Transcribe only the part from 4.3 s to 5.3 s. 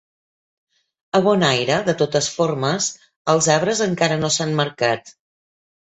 s'han marcat.